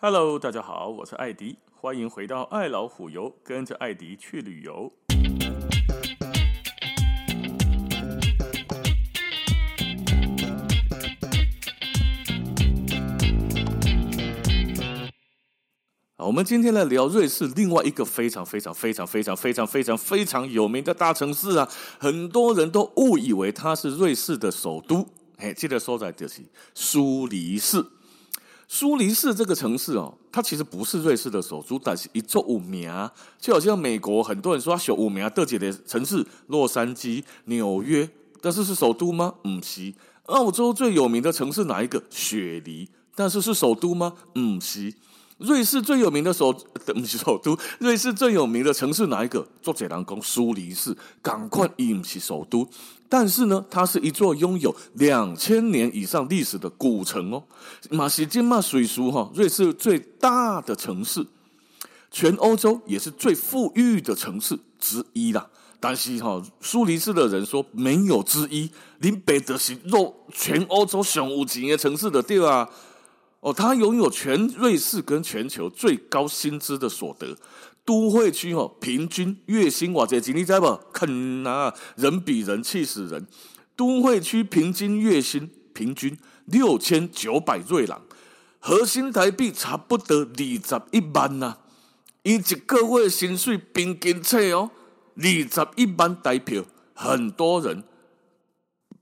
[0.00, 4.92] Hello，大家好，我是艾迪，欢迎回到爱老虎游，跟着艾迪去旅游。
[16.18, 21.68] 我们今天来聊瑞士另外一个非常非常非常非常非常非常非常有名的大城市啊，
[21.98, 25.08] 很多人都误以为它是瑞士的首都。
[25.38, 26.42] 嘿，记得说在就是
[26.72, 27.84] 苏黎世。
[28.70, 32.92] 苏黎世这个城市哦，它其实不是瑞士的首都，但是一座五名，
[33.40, 38.08] 就好像美国很多人说它小五名的几的城市，洛杉矶、纽约，
[38.42, 39.34] 但是是首都吗？
[39.42, 39.94] 不是。
[40.26, 42.02] 澳洲最有名的城市哪一个？
[42.10, 44.12] 雪梨，但是是首都吗？
[44.34, 44.92] 不是。
[45.38, 47.56] 瑞士最有名的首，不是首都。
[47.78, 49.46] 瑞士最有名的城市哪一个？
[49.62, 52.68] 做解囊工苏黎世，赶快不是首都。
[53.08, 57.44] 但是呢，它是一座拥有两千年以上历史的古城哦。
[57.90, 61.24] 马西金马水书哈，瑞士最大的城市，
[62.10, 65.48] 全欧洲也是最富裕的城市之一啦。
[65.80, 72.68] 但是哈，苏黎世的人说没有之一，林北德是若全欧洲上有钱的城市的对吧？
[73.40, 77.36] 哦，它拥有全瑞士跟全球最高薪资的所得，
[77.84, 80.66] 都会区哦，平均月薪哇这几你知不？
[80.92, 83.26] 肯啊，人比人气死人。
[83.76, 88.02] 都会区平均月薪平均六千九百瑞郎，
[88.58, 91.58] 核心台币差不多二十一万呐、啊。
[92.24, 94.72] 以及个月薪水平均测哦，
[95.14, 97.84] 二十一万台票，很多人。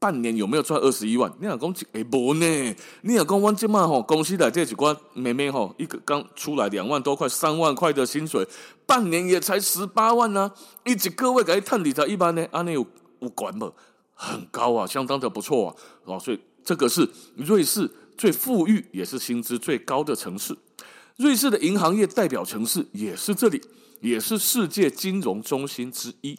[0.06, 1.28] 半年有没有赚二十一万？
[1.40, 2.76] 你老公哎不呢？
[3.02, 8.46] 你老公我这嘛吼，公司来这几关妹妹吼，一个刚出来两万多块、三万块的薪水，
[8.86, 10.54] 半年也才十八万呢、啊。
[10.84, 12.86] 一直各位给探底才一般呢，啊，那有
[13.18, 13.72] 有管不？
[14.14, 15.74] 很高啊，相当的不错啊。
[16.04, 20.56] 哦，所以这个是瑞士最富裕也是薪资最高的城市。
[21.16, 23.60] 瑞士的银行业代表城市也是这里，
[24.00, 26.38] 也是世界金融中心之一。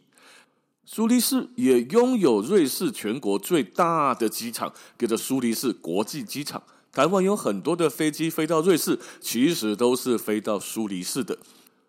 [0.90, 6.64] 苏黎世也拥有瑞士全国最大的机场，叫做苏黎世国际机场。
[6.94, 11.38] 台湾有很多的飞机飞到瑞士，其实都是飞到苏黎世的。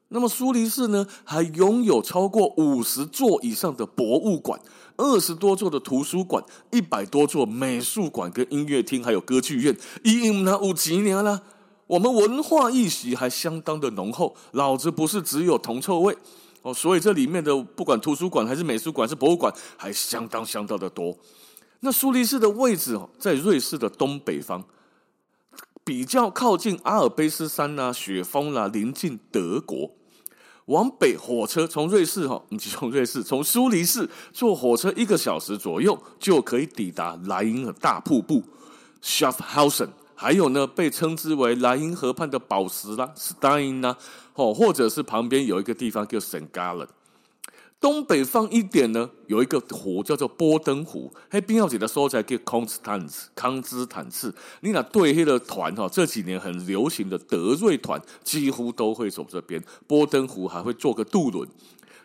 [0.09, 4.61] 那么苏黎世呢，还拥有超过五十座以上的博物馆，
[4.97, 6.43] 二十多座的图书馆，
[6.73, 9.79] 一百多座美术馆跟音乐厅，还有歌剧院。
[10.03, 11.45] 因那五几年了，
[11.87, 16.19] 我们文化气息还相当的浓厚，老子不是只有铜臭味。
[16.69, 21.17] 哦，所以这里面的不管图书馆还是美术馆，是博物馆，还相当相当的多。
[21.81, 24.63] 那苏黎世的位置哦，在瑞士的东北方，
[25.85, 29.91] 比较靠近阿尔卑斯山呐、雪峰啦、临近德国。
[30.67, 38.43] 往北火车从瑞士哈， 你从瑞士从苏黎世坐火车一个小时左右就可以抵达莱茵河大瀑布
[39.03, 39.89] Schaffhausen。
[40.21, 43.97] 还有呢，被称之为莱茵河畔的宝石啦，Stein 啦，
[44.35, 46.49] 哦，或者是旁边有一个地方叫 St.
[46.53, 46.89] Gallen。
[47.81, 54.35] 东北方一点呢，有一个湖叫做波登湖，还边有几个所在叫 Constance 康斯坦茨。
[54.63, 59.63] 你那对黑的团哈，这几年很流行的德瑞团几乎都会走这边。
[59.87, 61.49] 波登湖还会坐个渡轮，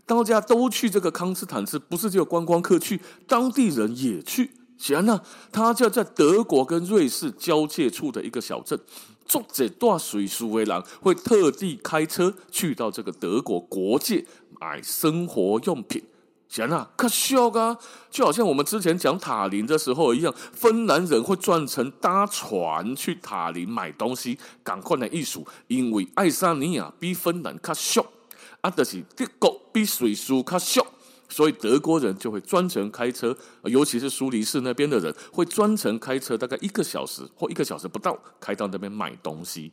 [0.05, 4.51] 大家都去这个康斯坦茨，不是只有观光客去，当地人也去。
[4.77, 8.79] 行啊，它就在德国跟瑞士交界处的一个小镇。
[9.25, 14.25] 作者大水苏维郎会特地开车去到这个德国国界
[14.59, 16.03] 买生活用品。
[16.49, 17.75] 行啊，可笑啊！
[18.11, 28.05] 就好像我们之前讲塔林的时候一样，芬兰人会专程搭船去塔林买东西，赶快的艺术，因为爱沙尼亚比芬兰卡小，
[28.61, 30.85] 啊，就是德国比瑞士卡小。
[31.33, 39.71] 所以德国人就会专程开车，尤其是苏黎世那边的人会专程开车，大概一个小时或一个小时不到，开到那边买东西。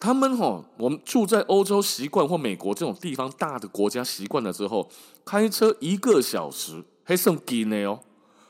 [0.00, 4.88] 他们哈，我们住在欧洲习惯或美国这种地方大的国家习惯了之后，
[5.26, 8.00] 开车一个小时还算近的哦。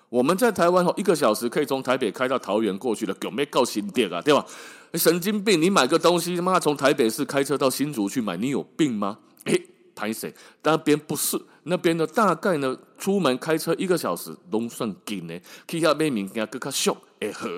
[0.09, 4.23] 我们在台湾哈，一个小时可以从台北开到桃园过去了，有没有够新店啊？
[4.23, 4.47] 对吧？
[4.95, 5.61] 神经病！
[5.61, 9.19] 你买个东西，他妈从台北市开车到新竹去买，你有病吗？
[9.45, 9.67] 诶
[9.99, 10.33] 拍谁？
[10.63, 15.35] 那边不是那边的，大概呢，出门开车一个小时都算近呢。
[15.67, 17.49] 去下面物件更加俗，会好。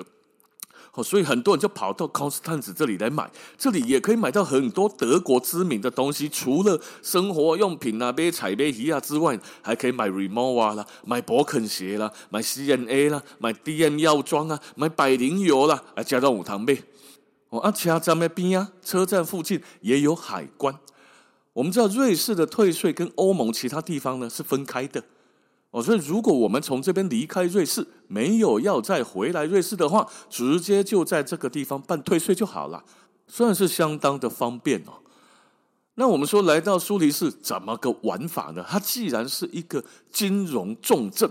[0.93, 16.83] 好，所以很多人就跑到康斯坦茨这里来买，这里也可以买到很多德国知名的东西，除了生活用品啊、买菜买鱼啊之外，还可以买 Rimowa 啦、买博肯鞋啦、买 CNA 啦、买 DM 药妆啊、买百灵油啦，啊，加到五堂妹。
[17.51, 20.77] 哦，啊，车站那边啊，车站附近也有海关。
[21.53, 25.03] 我们知道瑞士的退税跟欧盟其他地方呢是分开的
[25.71, 32.83] 哦，所以如果我们从这边离开瑞士，没有要再回来瑞士的话，直接就在这个地方办退税就好了。
[33.27, 34.99] 算是相当的方便哦。
[35.95, 38.65] 那我们说来到苏黎世怎么个玩法呢？
[38.67, 39.81] 它既然是一个
[40.11, 41.29] 金融重镇，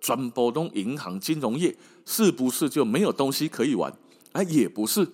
[0.00, 1.76] 专波东银行金融业，
[2.06, 3.92] 是不是就没有东西可以玩？
[4.32, 5.06] 哎，也不是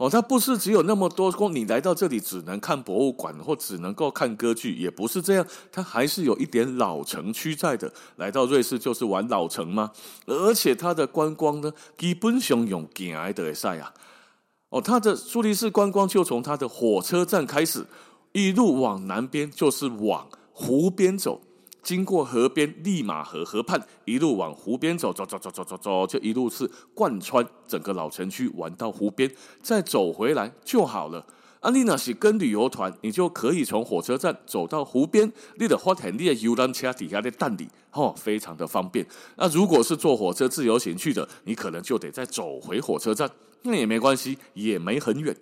[0.00, 7.92] 哦，它不是只有那么多，说你来到这里只能看博物馆或只能够看歌剧，也不是这样，它还是有一点老城区在的。
[8.16, 9.90] 来到瑞士就是玩老城吗？
[10.24, 13.92] 而且它的观光呢，基本上用行的赛啊，
[14.70, 17.86] 哦，它的苏黎世观光就从它的火车站开始。
[18.32, 21.42] 一路往南边就是往湖边走，
[21.82, 29.30] 经过河边利马河河畔，一路往湖边走，走走走走走走，就一路是贯穿整个老城区，玩到湖边，
[29.62, 31.26] 再走回来就好了。
[31.60, 39.06] 啊，你那是跟旅游团，你就可以从火车站走到湖边，你的花田，你的游览车底下的蛋里，哦，非常的方便。
[39.36, 43.30] 那如果是坐火车自由行去的，你可能就得再走回火车站，
[43.62, 45.36] 那也没关系，也没很远。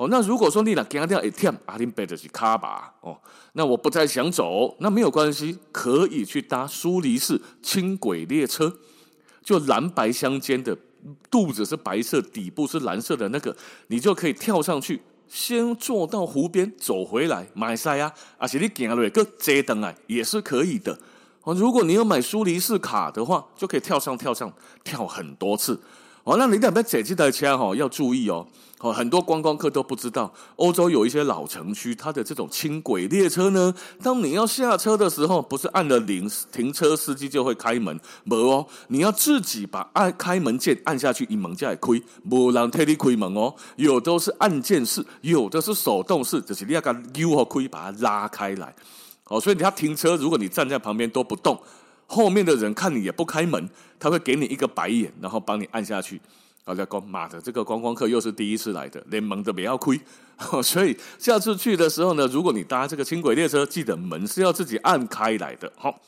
[0.00, 2.90] 哦，那如果说你俩惊掉一天，阿林背的是卡吧？
[3.02, 3.14] 哦，
[3.52, 8.74] 那我不太想走，那没有关系，可以去搭苏黎世轻轨列车，
[9.42, 10.74] 就蓝白相间的，
[11.30, 13.54] 肚子是白色，底部是蓝色的那个，
[13.88, 20.98] 你就可以跳上去，先坐到湖边，走回来买菜呀，而且你行了一个折灯啊，也是可以的。
[21.42, 24.50] 哦，如果你有买苏黎世卡的话，就可以跳上跳上
[24.82, 25.78] 跳很多次。
[26.24, 28.46] 哦，那你两边这几台车哈要注意哦。
[28.80, 43.54] 哦，很多观光客都不知道，欧洲有一些老城区，它的这种轻轨列车呢，当你要下车的时候，不是按了铃，停车司机就会开门，没哦，你要自己把按开门键按下去，一门就会开，没人替你开门哦。
[43.76, 48.74] 有的是按键式，有的是手动式，就是你要给它扭和开，把它拉开来。
[49.26, 51.60] 哦，所以你要停车，如果你站在旁边都不动，
[52.10, 56.20] 后面的人看你也不开门，他会给你一个白眼，然后帮你按下去。
[56.64, 59.92] 好在讲，妈的，这个观光客又是第一次来的，连门都不要开。
[60.60, 65.72] 所以下次去的时候呢，如果你搭这个轻轨列车，记得门是要自己按开来的。
[65.76, 66.00] 好，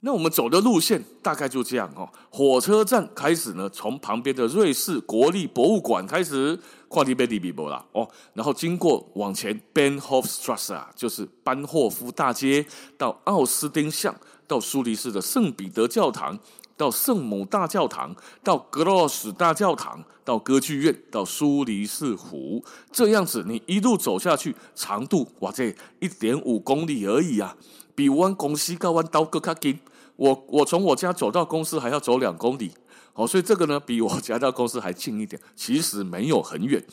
[0.00, 2.08] 那我们走的路线大概就这样哦。
[2.30, 6.58] 火车站开始呢，从旁边的瑞士国立博物馆开始，
[6.88, 12.66] 跨地贝利比博啦哦，然后经过往前，Benhofstrasse，就是班霍夫大街，
[12.96, 14.14] 到奥斯丁巷，
[14.46, 16.38] 到苏黎世的圣彼得教堂。
[16.76, 18.12] 到圣母大教堂，
[18.42, 27.56] 到格罗斯大教堂，到歌剧院，到苏黎世湖，这样子你一路走下去，长度哇这一点五公里而已啊，
[27.94, 29.78] 比湾公司高湾刀更卡近。
[30.16, 32.72] 我我从我家走到公司还要走两公里，
[33.12, 36.84] 哦，所以这个呢比我家到公司还近一点，其实没有很远。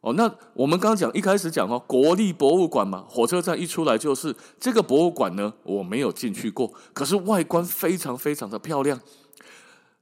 [0.00, 8.98] 哦，那我们刚讲一开始讲哦，国立博物馆嘛，火车站一出来就是这个博物馆呢，我没有进去过，可是外观非常非常的漂亮。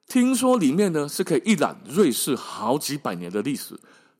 [0.06, 3.78] 听说里面呢是可以一览瑞士好几百年的历史，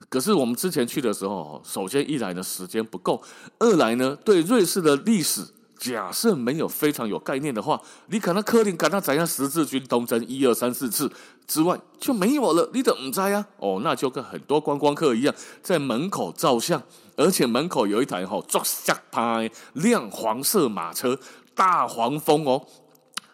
[0.09, 3.23] 可是我们之前去的时候，首先一来呢时间不够，
[3.59, 5.47] 二来呢对瑞士的历史。
[5.79, 11.11] 假设没有非常有概念的话，你可能柯林赶到怎样十字军东征一二三四次
[11.47, 13.47] 之外就没有了，你怎么在呀？
[13.59, 16.83] 哦，那就跟很多观光客一样，在门口照相，
[17.17, 21.19] 而且门口有一台吼抓下拍亮黄色马车，
[21.55, 22.67] 大黄蜂哦。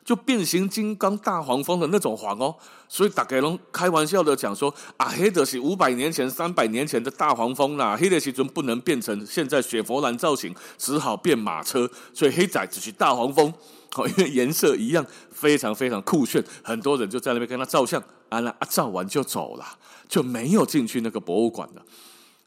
[0.05, 2.55] 就变形金刚大黄蜂的那种黄哦，
[2.89, 13.51] 所以大概拢开玩笑的讲说啊，黑的是五百年前、三百年前的大黄蜂啦，黑的时阵不能变成现在雪佛兰造型，只好变马车，所以黑仔只是大黄蜂，
[13.97, 19.65] 哦，因为颜色一样，非常非常酷炫，很多人就在那边跟他照相，啊那啊照完就走了，
[20.07, 21.83] 就没有进去那个博物馆了，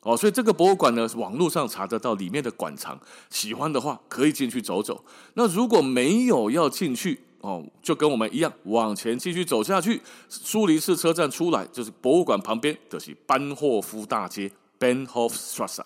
[0.01, 2.99] 哦，所以这个博物馆呢，网络上查得到里面的馆藏，
[3.31, 5.03] 喜欢的话可以进去走走，
[5.33, 7.23] 那如果没有要进去。
[7.41, 15.83] 哦，就跟我们一样，往前继续走下去，苏黎世车站出来就是博物馆旁边，就是班霍夫大街 （Benhofstrasse），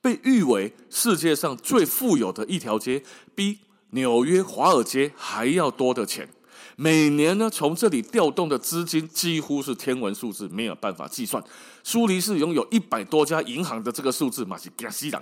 [0.00, 3.02] 被誉为世界上最富有的一条街，
[3.34, 3.58] 比
[3.90, 6.28] 纽约华尔街还要多的钱。
[6.80, 11.42] 每年呢，从这里调动的资金几乎是天文数字，没有办法计算。
[11.82, 15.20] 苏黎世拥有一百多家银行的这个数字，嘛是惊死人。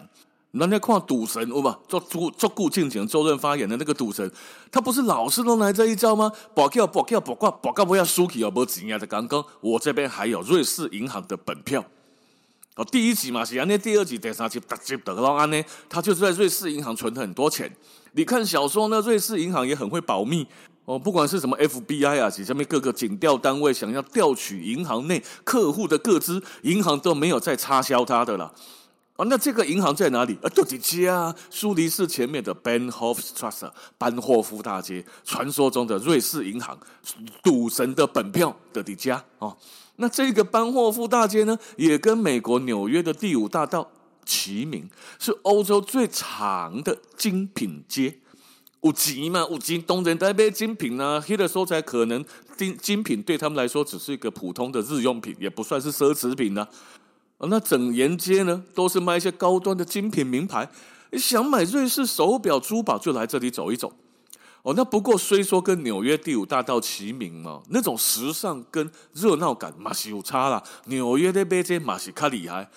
[0.58, 4.30] 人家看赌神，我嘛做做做顾敬前周润发演的那个赌神，
[4.70, 6.32] 他不是老是都来这一招吗？
[6.54, 11.84] 保票保票保挂保挂不要输起哦，不怎样的刚刚我这边还有瑞士银行的本票
[12.76, 17.70] 哦，第一集嘛是安尼，第二集第三集特辑得到安尼，他就是在瑞士银行存了很多钱。
[18.12, 20.46] 你看小说呢，瑞士银行也很会保密
[20.84, 28.52] 哦，不管是什么 FBI 啊，其上面各个警调单位想要调取银行内客户的各资，银行都没有再插销他的了。
[29.16, 30.36] 哦，那这个银行在哪里？
[30.42, 36.78] 啊，都在家，苏黎世前面的 Benhofstrasse 班霍夫大街，传说中的瑞士银行，
[37.42, 39.56] 赌神的本票的底家哦。
[39.96, 43.90] 那这个班霍夫大街呢，也跟美国纽约的第五大道
[44.26, 48.18] 齐名，是欧洲最长的精品街。
[48.82, 49.40] 五级嘛？
[49.50, 51.24] 有钱，当然在买精品啊。
[51.26, 52.22] 那个时候才可能
[52.56, 56.68] 精精品对他们来说只是一个普通的日用品，也不算是奢侈品呢、啊。
[57.38, 60.68] 那整沿街呢，都是卖一些高端的精品名牌。
[61.10, 63.92] 你想买瑞士手表、珠宝，就来这里走一走。
[64.62, 70.62] 哦，那不过虽说跟纽约第五大道齐名嘛，那种时尚跟热闹感嘛是有差啦。
[70.86, 72.68] 纽约的买这嘛是卡厉害。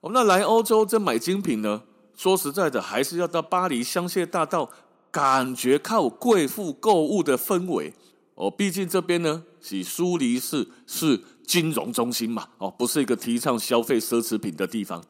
[0.00, 1.82] 哦，那来欧洲这买精品呢，
[2.16, 4.70] 说实在的，还是要到巴黎香榭大道。
[5.08, 7.94] 感觉靠贵妇购物的氛围
[8.34, 15.02] 哦，毕竟这边呢是苏黎世，是金融中心嘛哦，不是一个提倡消费奢侈品的地方。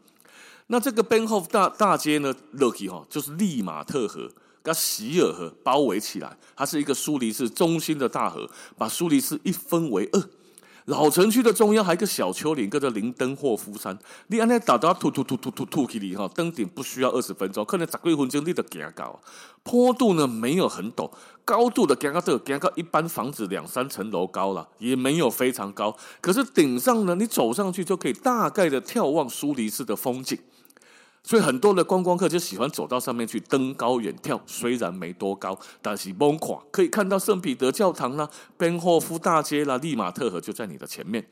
[0.68, 4.30] 那这个 Bahnhof 大大街呢，Lucky 哈，就是利马特河
[4.62, 10.22] 跟席尔河包围起来，它是一个苏黎世中心的大河，把苏黎世一分为二。
[10.86, 13.98] 老城区的中央还有一个小丘陵，叫做林登霍夫山。
[14.28, 19.20] 你按那打到突突突突突突起里哈，登顶不需要二十分钟，可能十几分钟你就行到。
[19.64, 21.10] 坡度呢没有很陡，
[21.44, 25.96] 高度的行到这个行到一般房子两三层楼高了，也没有非常高。
[26.20, 30.38] 可是顶上呢，你走上去就可以大概的眺望苏黎世的风景。
[31.26, 41.26] 所以很多的观光客就喜欢走到上面去登高远眺，虽然没多高，但是猛看可以看到圣彼得教堂啦、宾霍夫大街啦、利马特河就在你的前面。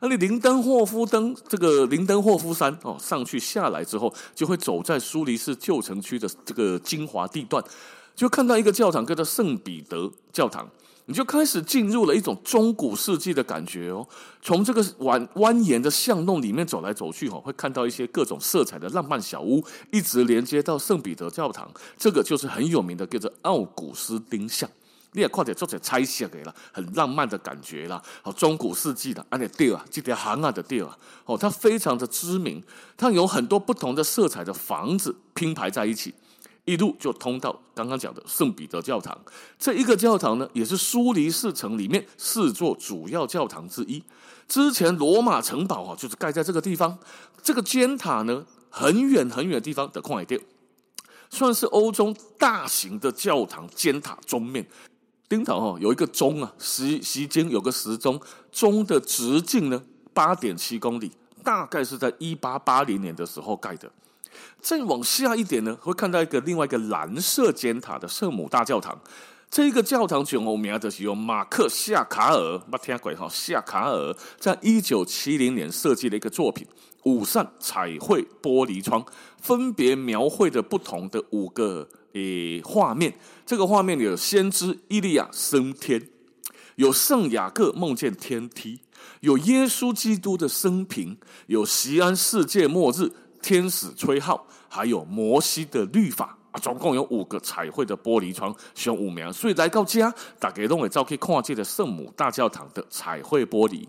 [0.00, 7.62] 那你林登霍夫登这个林登霍夫山哦，上去下来之后，就会走在苏黎世旧城区的这个精华地段，
[8.14, 10.66] 就看到一个教堂，叫做圣彼得教堂。
[11.06, 14.06] 你就开始进入了一种中古世纪的感觉哦，
[14.42, 21.70] 从这个蜿蜿蜒的巷弄里面走来走去，会看到一些各种色彩的浪漫小屋，一直连接到圣彼得教堂。
[21.96, 24.68] 这个就是很有名的，叫做奥古斯丁像。
[25.12, 28.02] 你也快点做点拆卸给了，很浪漫的感觉啦。
[28.20, 32.62] 好，中古世纪的，而且对啊，这条行啊的对啊，哦，它非常的知名，
[32.96, 36.12] 它有很多不同的色彩的房子拼排在一起。
[36.66, 39.16] 一路就通到刚刚讲的圣彼得教堂，
[39.56, 44.02] 这一个教堂呢，也是苏黎世城里面四座主要教堂之一。
[44.48, 46.98] 之前罗马城堡啊，就是盖在这个地方。
[47.40, 50.40] 这个尖塔呢，很远很远的地方的旷野地，
[51.30, 54.66] 算是欧洲大型的教堂尖塔钟面。
[55.28, 58.20] 顶头哈有一个钟啊，时时间有个时钟，
[58.50, 59.80] 钟的直径呢
[60.12, 61.12] 八点七公里，
[61.44, 63.88] 大概是在一八八零年的时候盖的。
[64.60, 69.00] 再往下一点呢，会看到一个另外一个蓝色尖塔的圣母大教堂。
[69.48, 73.28] 这一个教堂最有名的是由马克夏卡尔，没听过哈？
[73.30, 76.66] 夏卡尔在一九七零年设计的一个作品，
[77.04, 79.06] 五扇彩绘玻璃窗，
[79.40, 83.16] 分别描绘着不同的五个诶画面。
[83.46, 86.08] 这个画面里有先知伊利亚升天，
[86.74, 88.80] 有圣雅各梦见天梯，
[89.20, 91.16] 有耶稣基督的生平，
[91.46, 93.12] 有锡安世界末日。
[93.46, 99.32] 天使吹号，还有摩西的律法啊，总共有五个彩绘的玻璃窗，选五名。
[99.32, 103.86] 所以来到家，大家都会照可以看这的圣母大教堂的彩绘玻璃。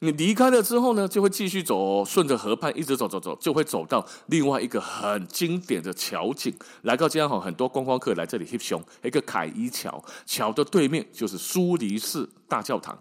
[0.00, 6.54] 你离开了之后呢，就会继续走，顺着河畔一直走走走，就会走到另外一个很经典的桥景。
[6.82, 12.98] 来到家哈，很多观光客来这里翕相，一个凯伊桥，桥的对面就是苏黎世大教堂。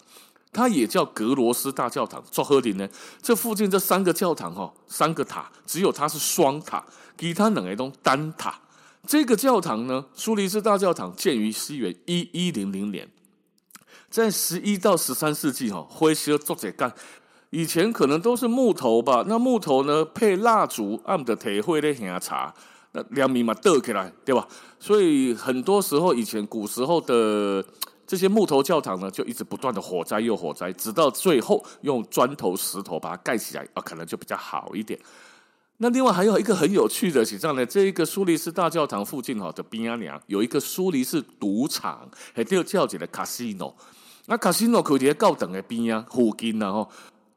[0.53, 2.87] 它也叫格罗斯大教堂，做何林呢？
[3.23, 6.85] 这附近这三个教堂哈，三个塔，只有它是双塔，
[7.17, 8.59] 其他两个都单塔。
[9.07, 13.09] 这个教堂呢，苏黎世大教堂建于西元一一零零年，
[14.11, 16.93] 在十一到十三世纪哈，灰色做这干，
[17.49, 19.25] 以前可能都是木头吧？
[19.27, 22.53] 那木头呢，配蜡烛，按的铁灰的香茶，
[22.91, 24.47] 那两米嘛倒起来，对吧？
[24.79, 27.65] 所以很多时候以前古时候的。
[28.13, 34.99] 这些木头教堂呢，就一直不断的火灾又火灾，直到最后用砖头石头把它盖起来啊，可能就比较好一点。
[35.77, 43.75] 那另外还有一个很有趣的是这样呢，这一个苏黎世大教堂附近哈的边啊娘有一个苏黎世赌场，还叫叫起来卡西诺。
[44.27, 46.87] 那卡西诺可以在高等的边啊附近然后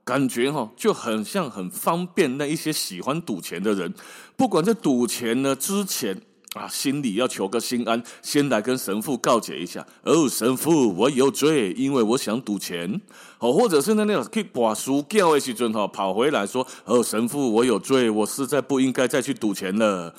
[0.04, 3.95] 感觉哈就很像很方便那一些喜欢赌钱的人，
[4.37, 6.21] 不管在赌钱呢之前。
[6.57, 9.87] 啊，心里要求个心安，先来跟神父告解一下。
[10.03, 12.99] 哦，神父，我有罪，因为我想赌钱。
[13.39, 20.15] 哦，或者是那那种去把书叫的时阵哈，跑回来说，哦，神父，我有罪，我实在不应该再去赌钱了。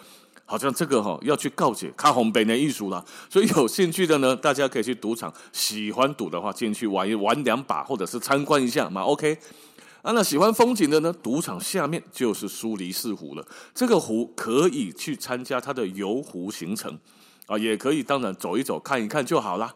[0.46, 3.04] 好像这个哈要去告解，看红本的艺术了。
[3.30, 9.02] 所以有兴趣的呢，大家可以去赌场，喜欢赌的话进去玩一玩两把，或者是参观一下嘛。
[9.02, 9.38] OK。
[10.08, 11.12] 啊，那喜欢风景的呢？
[11.22, 13.46] 赌场下面就是苏黎世湖了。
[13.76, 16.98] 这个湖可以去参加它的游湖行程
[17.46, 19.76] 啊，也可以当然走一走看一看就好啦。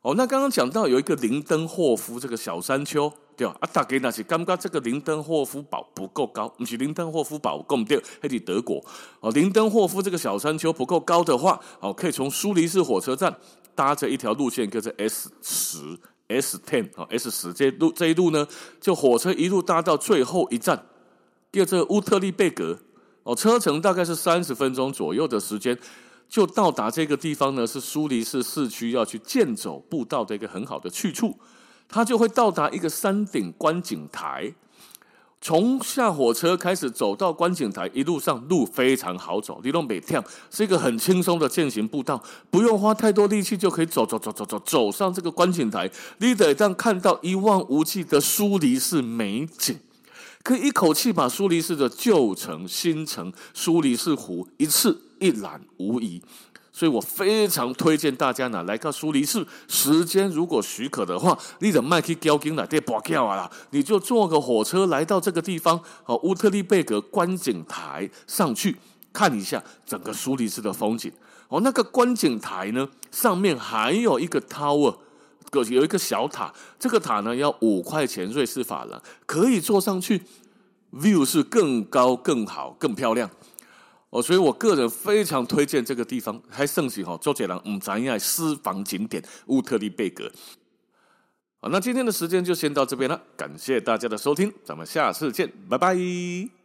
[0.00, 3.54] 哦，那刚刚讲到有一个林登霍夫这个小山丘，对吧？
[3.60, 8.82] 啊，大家那是感觉这个林登霍夫堡不够高，不是林登霍夫堡够对，还是德国
[9.20, 9.30] 哦。
[9.32, 13.36] 林登霍夫这个小山丘不够高的话，哦，可以从苏黎世火车站
[13.74, 15.98] 搭着一条路线，叫做 S 十
[16.28, 18.46] S ten 啊 S 十这路这一路呢，
[18.80, 20.86] 就火车一路搭到最后一站，
[21.50, 22.78] 叫做乌特利贝格
[23.24, 25.78] 哦，车程大概是三十分钟左右的时间，
[26.28, 31.38] 就到达这个地方呢，是苏黎世市区要去健走步道的一个很好的去处。
[31.88, 34.52] 它就会到达一个山顶观景台，
[35.40, 49.78] 从下火车开始走到观景台，一路上路非常好走，你都没跳，是一个很轻松的健行步道，不用花太多力气就可以走走走走走走上这个观景台，你得让看到一望无际的苏黎世美景，
[50.42, 56.20] 可以一口气把苏黎世的旧城、新城、苏黎世湖一次一览无遗。
[56.78, 68.76] 所以我非常推荐大家呢来到苏黎世，时间如果许可的话，你的麦克交金了，得拔掉啊啦，你就坐个火车来到这个地方，哦，乌特利贝格观景台上去
[69.12, 71.10] 看一下整个苏黎世的风景。
[71.48, 74.94] 哦，那个观景台呢，上面还有一个 tower，
[75.50, 80.22] 个有一个小塔，这个塔呢要五块钱瑞士法郎，可以坐上去
[80.92, 83.28] ，view 是更高、更好、更漂亮。
[84.10, 90.30] 哦，所以我个人非常推荐这个地方，还盛行哈周杰伦唔咱爱私房景点乌特利贝格。
[91.60, 96.57] 好，那今天的时间就先到这边了，感谢大家的收听，咱们下次见，拜拜。